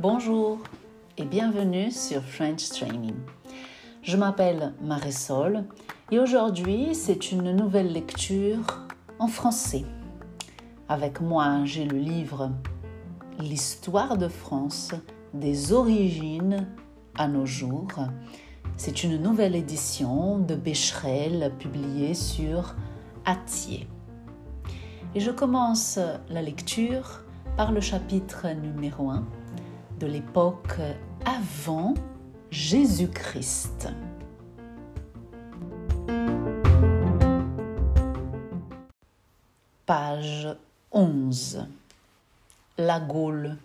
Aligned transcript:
Bonjour 0.00 0.58
et 1.16 1.24
bienvenue 1.24 1.90
sur 1.90 2.22
French 2.22 2.68
Training. 2.68 3.14
Je 4.02 4.16
m'appelle 4.16 4.74
Marisol 4.80 5.64
et 6.12 6.20
aujourd'hui 6.20 6.94
c'est 6.94 7.32
une 7.32 7.50
nouvelle 7.50 7.92
lecture 7.92 8.86
en 9.18 9.26
français. 9.26 9.84
Avec 10.88 11.20
moi 11.20 11.64
j'ai 11.64 11.84
le 11.84 11.98
livre 11.98 12.50
L'histoire 13.40 14.16
de 14.16 14.28
France 14.28 14.92
des 15.34 15.72
origines 15.72 16.68
à 17.16 17.28
nos 17.28 17.46
jours. 17.46 18.08
C'est 18.76 19.02
une 19.02 19.20
nouvelle 19.20 19.56
édition 19.56 20.38
de 20.38 20.54
Becherel 20.54 21.52
publiée 21.58 22.14
sur 22.14 22.76
Et 25.14 25.20
je 25.20 25.30
commence 25.30 25.98
la 26.30 26.40
lecture 26.40 27.20
par 27.58 27.72
le 27.72 27.80
chapitre 27.82 28.48
numéro 28.48 29.10
1 29.10 29.22
de 30.00 30.06
l'époque 30.06 30.78
avant 31.26 31.92
Jésus-Christ. 32.50 33.88
Page 39.84 40.48
11. 40.92 41.66
La 42.78 42.98
Gaule, 42.98 43.58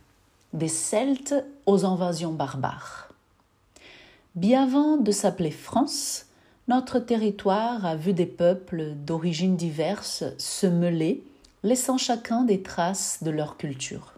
des 0.52 0.68
Celtes 0.68 1.36
aux 1.66 1.86
invasions 1.86 2.34
barbares. 2.34 3.14
Bien 4.36 4.64
avant 4.64 4.98
de 4.98 5.12
s'appeler 5.12 5.52
France, 5.52 6.26
notre 6.68 7.00
territoire 7.00 7.86
a 7.86 7.96
vu 7.96 8.14
des 8.14 8.26
peuples 8.26 8.94
d'origines 8.96 9.58
diverses 9.58 10.24
se 10.38 10.66
mêler, 10.66 11.24
laissant 11.64 11.98
chacun 11.98 12.44
des 12.44 12.62
traces 12.62 13.22
de 13.22 13.32
leur 13.32 13.58
culture. 13.58 14.14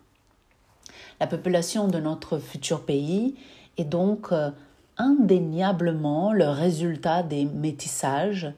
La 1.19 1.27
population 1.27 1.87
de 1.87 1.99
notre 1.99 2.37
futur 2.37 2.85
pays 2.85 3.35
est 3.77 3.85
donc 3.85 4.31
euh, 4.31 4.51
indéniablement 4.97 6.33
le 6.33 6.49
résultat 6.49 7.23
des 7.23 7.45
métissages 7.45 8.51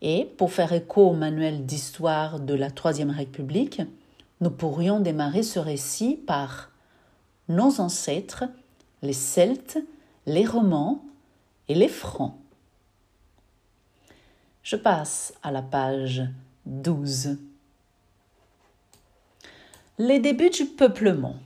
et, 0.00 0.26
pour 0.36 0.52
faire 0.52 0.72
écho 0.72 1.08
au 1.08 1.12
manuel 1.12 1.66
d'histoire 1.66 2.40
de 2.40 2.54
la 2.54 2.70
Troisième 2.70 3.10
République, 3.10 3.82
nous 4.40 4.50
pourrions 4.50 5.00
démarrer 5.00 5.42
ce 5.42 5.58
récit 5.58 6.16
par 6.16 6.70
nos 7.48 7.80
ancêtres, 7.80 8.44
les 9.02 9.12
Celtes, 9.12 9.78
les 10.26 10.46
Romans 10.46 11.04
et 11.68 11.74
les 11.74 11.88
Francs. 11.88 12.34
Passe 14.76 15.34
à 15.42 15.50
la 15.50 15.62
page 15.62 16.22
12. 16.66 17.38
Les 19.98 20.18
débuts 20.18 20.50
du 20.50 20.64
peuplement. 20.64 21.36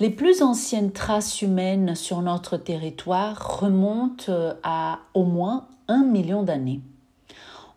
Les 0.00 0.10
plus 0.10 0.42
anciennes 0.42 0.92
traces 0.92 1.40
humaines 1.40 1.94
sur 1.94 2.20
notre 2.20 2.56
territoire 2.56 3.60
remontent 3.60 4.54
à 4.62 5.00
au 5.14 5.24
moins 5.24 5.68
un 5.88 6.04
million 6.04 6.42
d'années. 6.42 6.80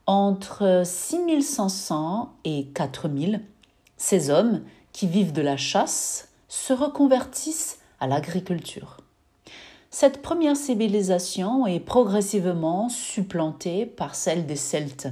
Entre 0.07 0.83
6500 0.85 2.33
et 2.43 2.65
4000, 2.73 3.41
ces 3.97 4.29
hommes, 4.29 4.61
qui 4.91 5.07
vivent 5.07 5.33
de 5.33 5.41
la 5.41 5.57
chasse, 5.57 6.29
se 6.49 6.73
reconvertissent 6.73 7.79
à 7.99 8.07
l'agriculture. 8.07 9.02
Cette 9.95 10.23
première 10.23 10.57
civilisation 10.57 11.67
est 11.67 11.79
progressivement 11.79 12.89
supplantée 12.89 13.85
par 13.85 14.15
celle 14.15 14.47
des 14.47 14.55
Celtes, 14.55 15.09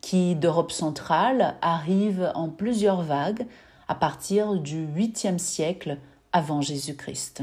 qui 0.00 0.34
d'Europe 0.36 0.72
centrale 0.72 1.56
arrivent 1.60 2.32
en 2.34 2.48
plusieurs 2.48 3.02
vagues 3.02 3.46
à 3.88 3.94
partir 3.94 4.54
du 4.54 4.86
8e 4.86 5.36
siècle 5.36 5.98
avant 6.32 6.62
Jésus-Christ. 6.62 7.42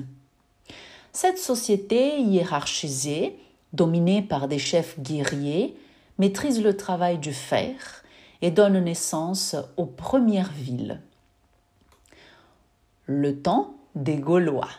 Cette 1.11 1.37
société 1.37 2.19
hiérarchisée, 2.21 3.37
dominée 3.71 4.23
par 4.23 4.47
des 4.47 4.57
chefs 4.57 4.99
guerriers, 4.99 5.77
maîtrise 6.17 6.59
le 6.59 6.75
travail 6.75 7.19
du 7.19 7.33
fer 7.33 8.03
et 8.41 8.49
donne 8.49 8.83
naissance 8.83 9.55
aux 9.77 9.85
premières 9.85 10.53
villes. 10.53 10.99
Le 13.05 13.39
temps 13.39 13.75
des 13.93 14.17
Gaulois. 14.17 14.69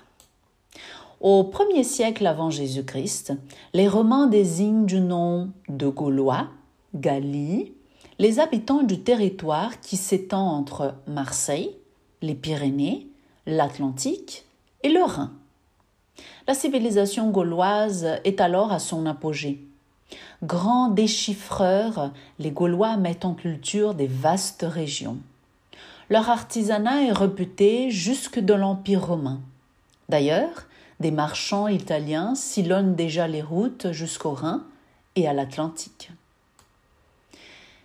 Au 1.20 1.44
premier 1.44 1.84
siècle 1.84 2.26
avant 2.26 2.48
Jésus-Christ, 2.48 3.34
les 3.74 3.88
Romains 3.88 4.26
désignent 4.26 4.86
du 4.86 5.00
nom 5.00 5.50
de 5.68 5.86
Gaulois, 5.86 6.48
Gallie, 6.94 7.74
les 8.18 8.40
habitants 8.40 8.82
du 8.82 9.00
territoire 9.00 9.80
qui 9.80 9.98
s'étend 9.98 10.48
entre 10.48 10.94
Marseille, 11.06 11.76
les 12.22 12.34
Pyrénées, 12.34 13.06
l'Atlantique 13.44 14.46
et 14.82 14.88
le 14.88 15.02
Rhin. 15.02 15.32
La 16.48 16.54
civilisation 16.54 17.30
gauloise 17.30 18.18
est 18.24 18.40
alors 18.40 18.72
à 18.72 18.78
son 18.78 19.04
apogée. 19.04 19.62
Grands 20.42 20.88
déchiffreurs, 20.88 22.12
les 22.38 22.50
Gaulois 22.50 22.96
mettent 22.96 23.26
en 23.26 23.34
culture 23.34 23.92
des 23.92 24.06
vastes 24.06 24.64
régions. 24.66 25.18
Leur 26.08 26.30
artisanat 26.30 27.02
est 27.02 27.12
réputé 27.12 27.90
jusque 27.90 28.40
dans 28.40 28.56
l'Empire 28.56 29.06
romain. 29.06 29.40
D'ailleurs, 30.08 30.66
des 31.00 31.10
marchands 31.10 31.66
italiens 31.66 32.34
sillonnent 32.34 32.94
déjà 32.94 33.26
les 33.26 33.42
routes 33.42 33.90
jusqu'au 33.92 34.32
Rhin 34.32 34.62
et 35.16 35.26
à 35.26 35.32
l'Atlantique. 35.32 36.12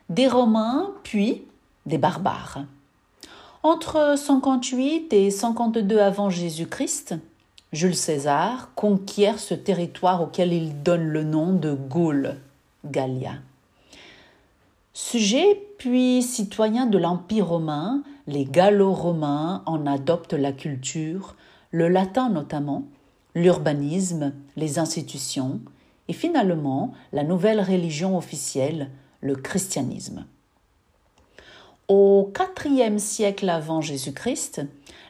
Des 0.09 0.27
Romains, 0.27 0.91
puis 1.03 1.43
des 1.85 1.97
barbares. 1.97 2.59
Entre 3.63 4.15
58 4.17 5.11
et 5.13 5.31
52 5.31 5.97
avant 5.97 6.29
Jésus-Christ, 6.29 7.15
Jules 7.73 7.95
César 7.95 8.69
conquiert 8.75 9.39
ce 9.39 9.53
territoire 9.53 10.21
auquel 10.21 10.53
il 10.53 10.83
donne 10.83 11.07
le 11.07 11.23
nom 11.23 11.53
de 11.53 11.73
Gaule, 11.73 12.37
Gallia. 12.85 13.33
Sujet 14.93 15.61
puis 15.77 16.21
citoyen 16.21 16.85
de 16.85 16.97
l'Empire 16.97 17.47
romain, 17.47 18.03
les 18.27 18.45
Gallo-romains 18.45 19.63
en 19.65 19.85
adoptent 19.87 20.33
la 20.33 20.51
culture, 20.51 21.35
le 21.71 21.89
latin 21.89 22.29
notamment, 22.29 22.83
l'urbanisme, 23.35 24.33
les 24.55 24.79
institutions 24.79 25.59
et 26.07 26.13
finalement 26.13 26.93
la 27.13 27.23
nouvelle 27.23 27.59
religion 27.59 28.17
officielle, 28.17 28.89
le 29.21 29.35
christianisme. 29.35 30.25
Au 31.87 32.31
IVe 32.65 32.97
siècle 32.97 33.49
avant 33.49 33.81
Jésus-Christ, 33.81 34.61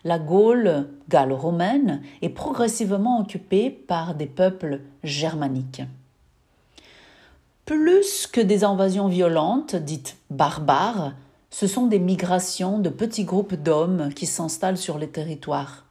la 0.03 0.19
Gaule 0.19 0.89
gallo-romaine 1.07 2.01
est 2.21 2.29
progressivement 2.29 3.19
occupée 3.21 3.69
par 3.69 4.15
des 4.15 4.25
peuples 4.25 4.81
germaniques. 5.03 5.83
Plus 7.65 8.27
que 8.27 8.41
des 8.41 8.63
invasions 8.63 9.07
violentes, 9.07 9.75
dites 9.75 10.17
barbares, 10.29 11.13
ce 11.49 11.65
sont 11.65 11.87
des 11.87 11.99
migrations 11.99 12.79
de 12.79 12.89
petits 12.89 13.23
groupes 13.23 13.55
d'hommes 13.55 14.13
qui 14.13 14.25
s'installent 14.25 14.77
sur 14.77 14.97
les 14.97 15.07
territoires 15.07 15.84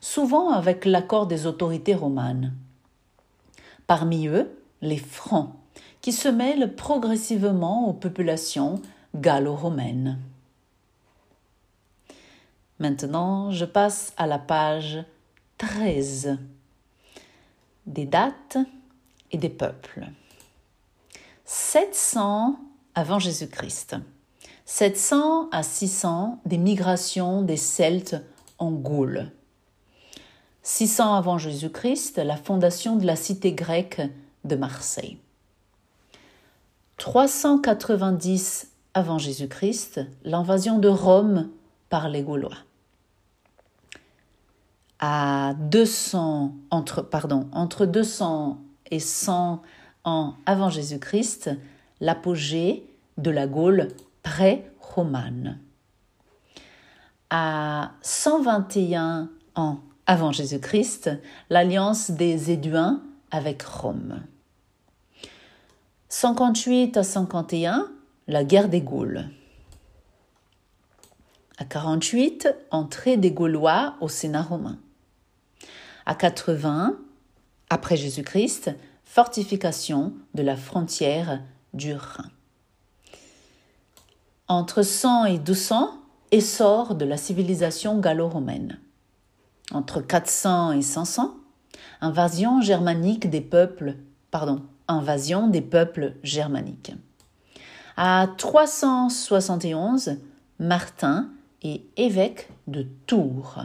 souvent 0.00 0.50
avec 0.50 0.84
l'accord 0.84 1.26
des 1.26 1.46
autorités 1.46 1.94
romanes. 1.94 2.54
Parmi 3.86 4.26
eux, 4.26 4.50
les 4.80 4.98
Francs, 4.98 5.54
qui 6.00 6.12
se 6.12 6.28
mêlent 6.28 6.74
progressivement 6.74 7.88
aux 7.88 7.92
populations 7.92 8.80
gallo-romaines. 9.14 10.18
Maintenant, 12.78 13.50
je 13.50 13.66
passe 13.66 14.14
à 14.16 14.26
la 14.26 14.38
page 14.38 15.04
13 15.58 16.38
des 17.86 18.06
dates 18.06 18.56
et 19.32 19.36
des 19.36 19.50
peuples. 19.50 20.06
700 21.44 22.56
avant 22.94 23.18
Jésus-Christ. 23.18 23.96
700 24.64 25.50
à 25.50 25.62
600 25.62 26.40
des 26.46 26.58
migrations 26.58 27.42
des 27.42 27.56
Celtes 27.56 28.16
en 28.58 28.70
Gaule. 28.70 29.30
600 30.62 31.14
avant 31.14 31.38
Jésus-Christ, 31.38 32.18
la 32.18 32.36
fondation 32.36 32.96
de 32.96 33.06
la 33.06 33.16
cité 33.16 33.52
grecque 33.52 34.02
de 34.44 34.56
Marseille. 34.56 35.18
390 36.98 38.70
avant 38.92 39.18
Jésus-Christ, 39.18 40.00
l'invasion 40.24 40.78
de 40.78 40.88
Rome 40.88 41.48
par 41.88 42.08
les 42.08 42.22
Gaulois. 42.22 42.58
À 44.98 45.54
200 45.58 46.54
entre 46.70 47.00
pardon, 47.00 47.48
entre 47.52 47.86
200 47.86 48.58
et 48.90 49.00
100 49.00 49.62
ans 50.04 50.34
avant 50.44 50.68
Jésus-Christ, 50.68 51.50
l'apogée 52.00 52.86
de 53.16 53.30
la 53.30 53.46
Gaule 53.46 53.88
pré-romane. 54.22 55.58
À 57.30 57.92
121 58.02 59.30
ans 59.54 59.80
avant 60.10 60.32
Jésus-Christ, 60.32 61.08
l'alliance 61.50 62.10
des 62.10 62.50
Éduins 62.50 63.00
avec 63.30 63.62
Rome. 63.62 64.20
58 66.08 66.96
à 66.96 67.04
51, 67.04 67.88
la 68.26 68.42
guerre 68.42 68.68
des 68.68 68.80
Gaules. 68.80 69.26
À 71.58 71.64
48, 71.64 72.48
entrée 72.72 73.18
des 73.18 73.30
Gaulois 73.30 73.94
au 74.00 74.08
Sénat 74.08 74.42
romain. 74.42 74.80
À 76.06 76.16
80, 76.16 76.98
après 77.68 77.96
Jésus-Christ, 77.96 78.74
fortification 79.04 80.12
de 80.34 80.42
la 80.42 80.56
frontière 80.56 81.40
du 81.72 81.92
Rhin. 81.94 82.30
Entre 84.48 84.82
100 84.82 85.26
et 85.26 85.38
200, 85.38 86.02
essor 86.32 86.96
de 86.96 87.04
la 87.04 87.16
civilisation 87.16 88.00
gallo-romaine. 88.00 88.80
Entre 89.72 90.00
400 90.00 90.72
et 90.72 90.82
500, 90.82 91.34
invasion 92.00 92.60
germanique 92.60 93.30
des 93.30 93.40
peuples, 93.40 93.96
pardon, 94.30 94.62
invasion 94.88 95.46
des 95.46 95.60
peuples 95.60 96.14
germaniques. 96.22 96.92
À 97.96 98.28
371, 98.36 100.16
Martin 100.58 101.28
est 101.62 101.82
évêque 101.96 102.48
de 102.66 102.86
Tours. 103.06 103.64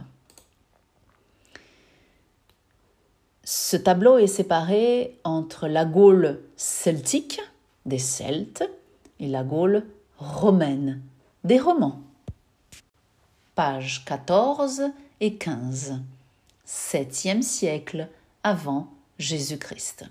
Ce 3.43 3.77
tableau 3.77 4.17
est 4.17 4.27
séparé 4.27 5.19
entre 5.23 5.67
la 5.67 5.85
Gaule 5.85 6.39
celtique, 6.57 7.41
des 7.85 7.99
Celtes, 7.99 8.63
et 9.19 9.27
la 9.27 9.43
Gaule 9.43 9.83
romaine, 10.17 11.01
des 11.43 11.59
Romans. 11.59 12.01
Pages 13.55 14.03
14 14.05 14.83
et 15.25 15.33
15. 15.33 16.01
7e 16.67 17.41
siècle 17.41 18.09
avant 18.43 18.89
Jésus-Christ. 19.17 20.05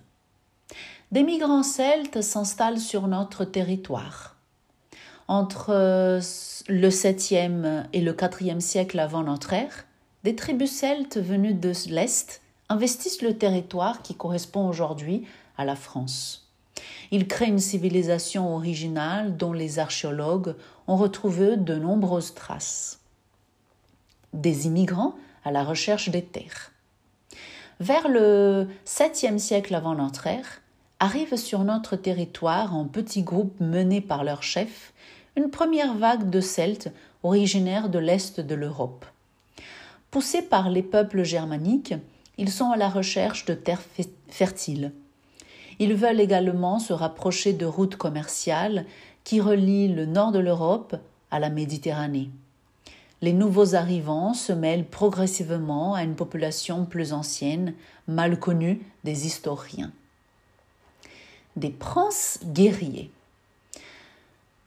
Des 1.12 1.22
migrants 1.22 1.62
celtes 1.62 2.20
s'installent 2.20 2.80
sur 2.80 3.06
notre 3.06 3.44
territoire. 3.44 4.34
Entre 5.28 5.70
le 5.70 6.88
7e 6.88 7.84
et 7.92 8.00
le 8.00 8.12
4e 8.12 8.58
siècle 8.58 8.98
avant 8.98 9.22
notre 9.22 9.52
ère, 9.52 9.86
des 10.24 10.34
tribus 10.34 10.72
celtes 10.72 11.18
venues 11.18 11.54
de 11.54 11.72
l'Est 11.90 12.42
investissent 12.68 13.22
le 13.22 13.38
territoire 13.38 14.02
qui 14.02 14.16
correspond 14.16 14.68
aujourd'hui 14.68 15.28
à 15.56 15.64
la 15.64 15.76
France. 15.76 16.50
Ils 17.12 17.28
créent 17.28 17.46
une 17.46 17.60
civilisation 17.60 18.52
originale 18.56 19.36
dont 19.36 19.52
les 19.52 19.78
archéologues 19.78 20.56
ont 20.88 20.96
retrouvé 20.96 21.56
de 21.56 21.76
nombreuses 21.76 22.34
traces. 22.34 23.03
Des 24.34 24.66
immigrants 24.66 25.14
à 25.44 25.52
la 25.52 25.62
recherche 25.62 26.08
des 26.08 26.22
terres. 26.22 26.72
Vers 27.78 28.08
le 28.08 28.66
7e 28.84 29.38
siècle 29.38 29.76
avant 29.76 29.94
notre 29.94 30.26
ère, 30.26 30.60
arrive 30.98 31.36
sur 31.36 31.60
notre 31.60 31.94
territoire 31.94 32.74
en 32.74 32.84
petits 32.86 33.22
groupes 33.22 33.60
menés 33.60 34.00
par 34.00 34.24
leurs 34.24 34.42
chefs 34.42 34.92
une 35.36 35.50
première 35.50 35.94
vague 35.94 36.30
de 36.30 36.40
Celtes 36.40 36.92
originaires 37.22 37.88
de 37.88 38.00
l'Est 38.00 38.40
de 38.40 38.54
l'Europe. 38.56 39.06
Poussés 40.10 40.42
par 40.42 40.68
les 40.68 40.82
peuples 40.82 41.22
germaniques, 41.22 41.94
ils 42.36 42.50
sont 42.50 42.72
à 42.72 42.76
la 42.76 42.88
recherche 42.88 43.44
de 43.44 43.54
terres 43.54 43.82
fertiles. 44.28 44.92
Ils 45.78 45.94
veulent 45.94 46.20
également 46.20 46.80
se 46.80 46.92
rapprocher 46.92 47.52
de 47.52 47.66
routes 47.66 47.96
commerciales 47.96 48.84
qui 49.22 49.40
relient 49.40 49.94
le 49.94 50.06
nord 50.06 50.32
de 50.32 50.40
l'Europe 50.40 50.96
à 51.30 51.38
la 51.38 51.50
Méditerranée. 51.50 52.30
Les 53.24 53.32
nouveaux 53.32 53.74
arrivants 53.74 54.34
se 54.34 54.52
mêlent 54.52 54.84
progressivement 54.84 55.94
à 55.94 56.02
une 56.02 56.14
population 56.14 56.84
plus 56.84 57.14
ancienne, 57.14 57.72
mal 58.06 58.38
connue 58.38 58.82
des 59.04 59.26
historiens. 59.26 59.92
Des 61.56 61.70
princes 61.70 62.40
guerriers. 62.44 63.10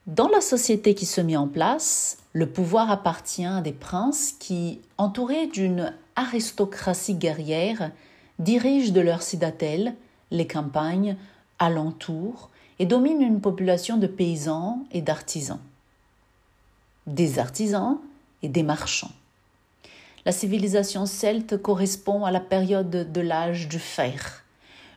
Dans 0.08 0.26
la 0.26 0.40
société 0.40 0.96
qui 0.96 1.06
se 1.06 1.20
met 1.20 1.36
en 1.36 1.46
place, 1.46 2.18
le 2.32 2.48
pouvoir 2.48 2.90
appartient 2.90 3.46
à 3.46 3.60
des 3.60 3.70
princes 3.70 4.34
qui, 4.40 4.80
entourés 4.96 5.46
d'une 5.46 5.94
aristocratie 6.16 7.14
guerrière, 7.14 7.92
dirigent 8.40 8.92
de 8.92 9.00
leurs 9.00 9.22
citadelles 9.22 9.94
les 10.32 10.48
campagnes 10.48 11.16
alentours 11.60 12.50
et 12.80 12.86
dominent 12.86 13.22
une 13.22 13.40
population 13.40 13.98
de 13.98 14.08
paysans 14.08 14.84
et 14.90 15.00
d'artisans. 15.00 15.60
Des 17.06 17.38
artisans 17.38 18.00
et 18.42 18.48
des 18.48 18.62
marchands. 18.62 19.12
La 20.24 20.32
civilisation 20.32 21.06
celte 21.06 21.56
correspond 21.56 22.24
à 22.24 22.30
la 22.30 22.40
période 22.40 23.10
de 23.12 23.20
l'âge 23.20 23.68
du 23.68 23.78
fer, 23.78 24.44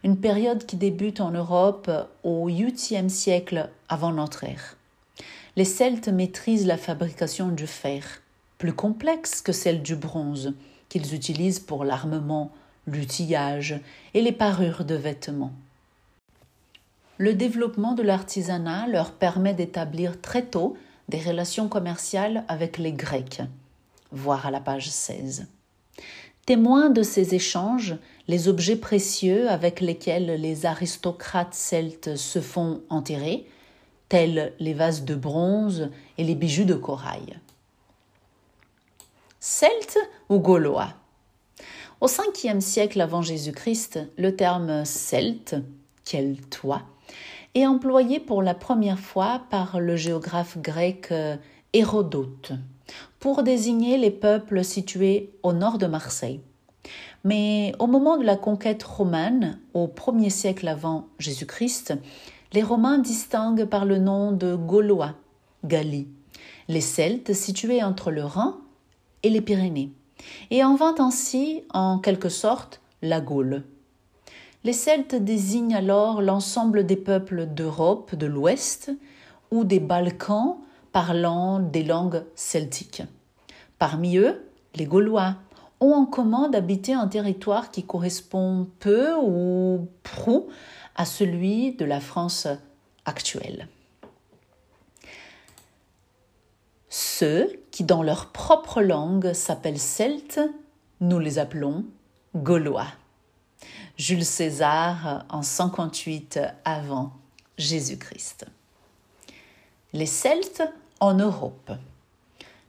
une 0.04 0.18
période 0.18 0.66
qui 0.66 0.76
débute 0.76 1.22
en 1.22 1.32
Europe 1.32 1.90
au 2.24 2.50
8e 2.50 3.10
siècle 3.10 3.70
avant 3.88 4.12
notre 4.12 4.44
ère 4.44 4.76
les 5.58 5.66
Celtes 5.66 6.08
maîtrisent 6.08 6.66
la 6.66 6.78
fabrication 6.78 7.50
du 7.50 7.68
fer, 7.68 8.22
plus 8.58 8.74
complexe 8.74 9.42
que 9.42 9.52
celle 9.52 9.82
du 9.82 9.96
bronze, 9.96 10.54
qu'ils 10.88 11.14
utilisent 11.14 11.60
pour 11.60 11.84
l'armement, 11.84 12.52
l'outillage 12.88 13.80
et 14.14 14.22
les 14.22 14.32
parures 14.32 14.86
de 14.86 14.96
vêtements. 14.96 15.54
Le 17.18 17.34
développement 17.34 17.94
de 17.94 18.02
l'artisanat 18.02 18.88
leur 18.88 19.12
permet 19.12 19.54
d'établir 19.54 20.22
très 20.22 20.46
tôt 20.46 20.78
des 21.12 21.20
relations 21.20 21.68
commerciales 21.68 22.46
avec 22.48 22.78
les 22.78 22.94
Grecs, 22.94 23.42
voir 24.12 24.46
à 24.46 24.52
la 24.52 24.62
page 24.62 24.90
16. 24.90 25.46
Témoins 26.46 26.90
de 26.90 27.04
ces 27.04 27.36
échanges, 27.36 27.98
les 28.30 28.48
objets 28.48 28.78
précieux 28.78 29.50
avec 29.50 29.82
lesquels 29.82 30.42
les 30.42 30.66
aristocrates 30.66 31.54
celtes 31.54 32.16
se 32.16 32.40
font 32.40 32.82
enterrer 32.90 33.46
tels 34.08 34.54
les 34.60 34.74
vases 34.74 35.04
de 35.04 35.16
bronze 35.16 35.90
et 36.18 36.24
les 36.24 36.36
bijoux 36.36 36.66
de 36.66 36.74
corail. 36.74 37.40
Celtes 39.40 40.00
ou 40.30 40.40
Gaulois? 40.40 40.94
Au 42.00 42.08
5e 42.08 42.62
siècle 42.62 43.02
avant 43.02 43.22
Jésus-Christ, 43.22 44.00
le 44.18 44.36
terme 44.36 44.86
celte, 44.86 45.56
keltois, 46.06 46.84
est 47.56 47.66
employé 47.66 48.20
pour 48.20 48.42
la 48.42 48.54
première 48.54 49.00
fois 49.00 49.42
par 49.50 49.80
le 49.80 49.96
géographe 49.96 50.58
grec 50.58 51.10
euh, 51.12 51.36
Hérodote 51.74 52.54
pour 53.20 53.44
désigner 53.44 53.98
les 53.98 54.12
peuples 54.12 54.64
situés 54.64 55.32
au 55.44 55.54
nord 55.54 55.78
de 55.78 55.88
Marseille. 55.88 56.42
Mais 57.24 57.74
au 57.80 57.88
moment 57.88 58.18
de 58.18 58.26
la 58.26 58.36
conquête 58.36 58.84
romane, 58.84 59.60
au 59.74 59.88
1er 59.88 60.30
siècle 60.30 60.68
avant 60.68 61.08
Jésus-Christ, 61.20 61.94
les 62.54 62.64
Romains 62.64 62.98
distinguent 62.98 63.66
par 63.66 63.86
le 63.86 64.00
nom 64.00 64.32
de 64.32 64.56
Gaulois, 64.56 65.14
Gallie, 65.64 66.08
les 66.68 66.82
Celtes 66.82 67.34
situés 67.34 67.84
entre 67.84 68.12
le 68.12 68.24
Rhin 68.24 68.58
et 69.24 69.30
les 69.30 69.42
Pyrénées, 69.42 69.92
et 70.50 70.64
en 70.64 70.76
vint 70.76 70.96
ainsi, 71.00 71.64
en 71.74 72.00
quelque 72.00 72.30
sorte, 72.30 72.82
la 73.02 73.22
Gaule. 73.22 73.64
Les 74.64 74.74
Celtes 74.74 75.16
désignent 75.16 75.76
alors 75.76 76.22
l'ensemble 76.22 76.86
des 76.86 76.96
peuples 76.96 77.48
d'Europe 77.48 78.14
de 78.14 78.28
l'Ouest 78.28 78.92
ou 79.50 79.64
des 79.64 79.80
Balkans 79.80 80.58
parlant 80.92 81.60
des 81.60 81.84
langues 81.84 82.24
celtiques. 82.36 83.02
Parmi 83.80 84.18
eux, 84.18 84.46
les 84.76 84.86
Gaulois 84.86 85.36
ont 85.80 85.94
en 85.94 86.06
commun 86.06 86.48
d'habiter 86.48 86.94
un 86.94 87.08
territoire 87.08 87.72
qui 87.72 87.84
correspond 87.84 88.68
peu 88.80 89.16
ou 89.16 89.88
prou 90.04 90.50
à 90.96 91.06
celui 91.06 91.74
de 91.74 91.86
la 91.86 92.00
France 92.00 92.48
actuelle. 93.06 93.68
Ceux 96.88 97.52
qui, 97.72 97.84
dans 97.84 98.04
leur 98.04 98.28
propre 98.28 98.84
langue, 98.84 99.34
s'appellent 99.34 99.80
Celtes, 99.80 100.40
nous 101.00 101.18
les 101.18 101.40
appelons 101.40 101.86
Gaulois. 102.36 102.88
Jules 103.98 104.26
César 104.26 105.26
en 105.30 105.42
58 105.42 106.40
avant 106.66 107.14
Jésus-Christ. 107.58 108.46
Les 109.94 110.06
Celtes 110.06 110.64
en 111.00 111.14
Europe. 111.14 111.72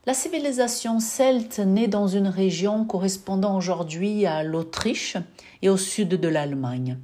La 0.05 0.13
civilisation 0.13 0.99
celte 0.99 1.59
naît 1.59 1.87
dans 1.87 2.07
une 2.07 2.27
région 2.27 2.85
correspondant 2.85 3.55
aujourd'hui 3.55 4.25
à 4.25 4.43
l'Autriche 4.43 5.17
et 5.61 5.69
au 5.69 5.77
sud 5.77 6.09
de 6.09 6.27
l'Allemagne 6.27 6.97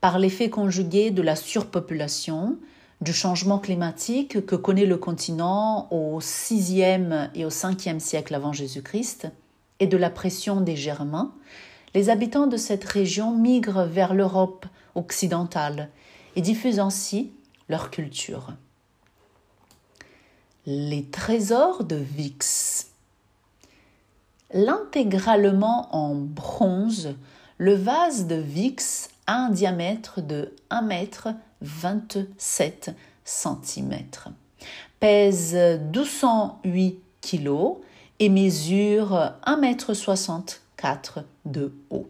par 0.00 0.18
l'effet 0.18 0.50
conjugué 0.50 1.10
de 1.10 1.22
la 1.22 1.36
surpopulation, 1.36 2.58
du 3.00 3.12
changement 3.12 3.58
climatique 3.58 4.46
que 4.46 4.56
connaît 4.56 4.86
le 4.86 4.96
continent 4.96 5.88
au 5.90 6.20
VIe 6.20 7.28
et 7.34 7.44
au 7.44 7.48
Ve 7.48 7.98
siècle 7.98 8.34
avant 8.34 8.52
Jésus-Christ, 8.52 9.28
et 9.80 9.86
de 9.86 9.96
la 9.96 10.08
pression 10.08 10.60
des 10.60 10.76
Germains, 10.76 11.34
les 11.96 12.10
habitants 12.10 12.46
de 12.46 12.58
cette 12.58 12.84
région 12.84 13.32
migrent 13.32 13.86
vers 13.86 14.12
l'Europe 14.12 14.66
occidentale 14.96 15.88
et 16.36 16.42
diffusent 16.42 16.78
ainsi 16.78 17.32
leur 17.70 17.90
culture. 17.90 18.52
Les 20.66 21.06
trésors 21.06 21.84
de 21.84 21.96
Vix. 21.96 22.88
L'intégralement 24.52 25.88
en 25.96 26.14
bronze, 26.14 27.14
le 27.56 27.72
vase 27.72 28.26
de 28.26 28.36
Vix 28.36 29.08
a 29.26 29.46
un 29.46 29.48
diamètre 29.48 30.20
de 30.20 30.54
1 30.68 30.82
mètre 30.82 31.28
27 31.62 32.94
cm, 33.24 33.94
pèse 35.00 35.56
208 35.90 37.00
kg 37.22 37.78
et 38.18 38.28
mesure 38.28 39.32
1 39.44 39.56
mètre 39.56 39.94
60 39.94 40.60
4 40.76 41.24
de 41.44 41.72
haut. 41.90 42.08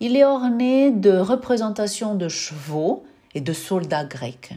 Il 0.00 0.16
est 0.16 0.24
orné 0.24 0.90
de 0.90 1.16
représentations 1.16 2.14
de 2.14 2.28
chevaux 2.28 3.04
et 3.34 3.40
de 3.40 3.52
soldats 3.52 4.04
grecs. 4.04 4.54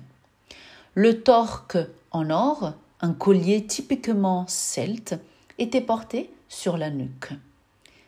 Le 0.96 1.22
torque 1.22 1.78
en 2.12 2.30
or, 2.30 2.74
un 3.02 3.14
collier 3.14 3.66
typiquement 3.66 4.46
celte, 4.48 5.16
était 5.60 5.82
porté 5.82 6.32
sur 6.50 6.78
la 6.78 6.90
nuque. 6.90 7.34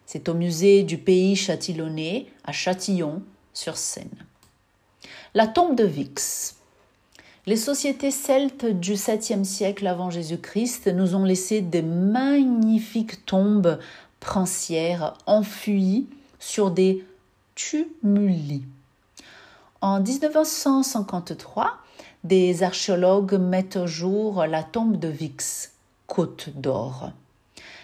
C'est 0.06 0.30
au 0.30 0.34
musée 0.34 0.84
du 0.84 0.98
pays 0.98 1.36
châtillonnais 1.36 2.28
à 2.46 2.54
Châtillon 2.54 3.22
sur 3.54 3.78
Seine. 3.78 4.26
La 5.34 5.48
tombe 5.48 5.76
de 5.76 5.84
Vix. 5.84 6.56
Les 7.46 7.58
sociétés 7.58 8.12
celtes 8.12 8.66
du 8.66 8.94
7e 8.94 9.44
siècle 9.44 9.88
avant 9.88 10.10
Jésus-Christ 10.10 10.88
nous 10.88 11.16
ont 11.16 11.24
laissé 11.24 11.62
des 11.62 11.82
magnifiques 11.82 13.26
tombes 13.26 13.80
princières 14.28 15.14
enfuies 15.26 16.06
sur 16.38 16.70
des 16.70 17.06
tumuli. 17.56 18.62
En 19.80 20.02
1953, 20.02 21.78
des 22.26 22.62
archéologues 22.62 23.40
mettent 23.40 23.78
au 23.78 23.88
jour 23.88 24.46
la 24.46 24.64
tombe 24.64 25.00
de 25.00 25.08
Vix, 25.08 25.72
Côte 26.08 26.50
d'Or. 26.56 27.12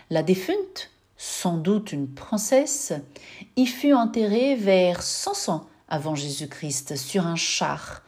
La 0.10 0.22
défunte 0.22 0.92
sans 1.18 1.56
doute 1.56 1.94
une 1.94 2.10
princesse, 2.10 2.92
y 3.56 3.66
fut 3.66 3.94
enterrée 3.94 4.58
vers 4.58 5.02
500 5.02 5.66
avant 5.88 6.16
Jésus-Christ 6.16 6.98
sur 6.98 7.26
un 7.26 7.38
char 7.38 8.02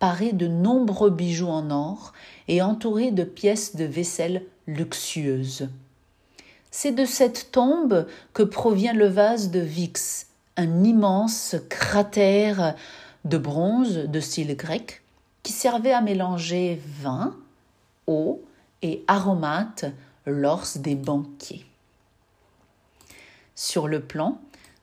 paré 0.00 0.32
de 0.32 0.48
nombreux 0.48 1.10
bijoux 1.10 1.46
en 1.46 1.70
or 1.70 2.12
et 2.48 2.62
entouré 2.62 3.12
de 3.12 3.22
pièces 3.22 3.76
de 3.76 3.84
vaisselle 3.84 4.42
luxueuses. 4.66 5.68
C'est 6.78 6.92
de 6.92 7.06
cette 7.06 7.52
tombe 7.52 8.06
que 8.34 8.42
provient 8.42 8.92
le 8.92 9.06
vase 9.06 9.50
de 9.50 9.60
Vix, 9.60 10.26
un 10.58 10.84
immense 10.84 11.56
cratère 11.70 12.74
de 13.24 13.38
bronze 13.38 13.96
de 13.96 14.20
style 14.20 14.54
grec 14.54 15.00
qui 15.42 15.52
servait 15.52 15.94
à 15.94 16.02
mélanger 16.02 16.78
vin, 17.00 17.34
eau 18.06 18.44
et 18.82 19.02
aromates 19.06 19.86
lors 20.26 20.66
des 20.76 20.96
banquets. 20.96 21.64
Sur 23.54 23.88
le 23.88 24.02
plan, 24.02 24.38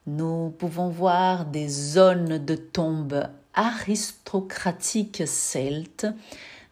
nous 0.08 0.50
pouvons 0.58 0.90
voir 0.90 1.46
des 1.46 1.70
zones 1.70 2.44
de 2.44 2.56
tombes 2.56 3.28
aristocratiques 3.54 5.28
celtes 5.28 6.08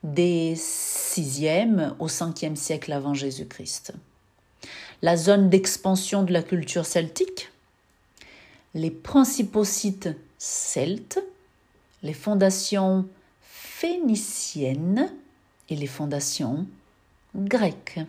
des 0.01 0.56
6e 0.56 1.94
au 2.00 2.08
5e 2.08 2.56
siècle 2.56 2.92
avant 2.92 3.13
Jésus-Christ. 3.13 3.94
La 5.03 5.17
zone 5.17 5.50
d'expansion 5.50 6.22
de 6.22 6.31
la 6.31 6.43
culture 6.43 6.86
celtique, 6.86 7.50
les 8.75 8.91
principaux 8.91 9.63
sites 9.63 10.10
celtes, 10.38 11.20
les 12.03 12.13
fondations 12.13 13.08
phéniciennes 13.41 15.12
et 15.70 15.75
les 15.75 15.88
fondations 15.88 16.67
grecques. 17.36 18.00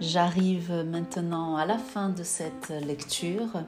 J'arrive 0.00 0.72
maintenant 0.90 1.56
à 1.56 1.66
la 1.66 1.76
fin 1.76 2.08
de 2.08 2.22
cette 2.22 2.70
lecture. 2.86 3.62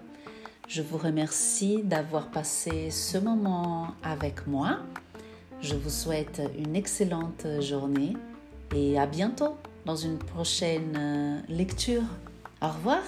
Je 0.69 0.81
vous 0.81 0.97
remercie 0.97 1.83
d'avoir 1.83 2.29
passé 2.29 2.91
ce 2.91 3.19
moment 3.19 3.89
avec 4.03 4.47
moi. 4.47 4.79
Je 5.63 5.77
vous 5.77 5.91
souhaite 5.91 6.43
une 6.59 6.75
excellente 6.75 7.47
journée 7.61 8.15
et 8.75 8.99
à 8.99 9.07
bientôt 9.07 9.57
dans 9.87 9.95
une 9.95 10.19
prochaine 10.19 11.45
lecture. 11.49 12.03
Au 12.61 12.69
revoir. 12.69 13.03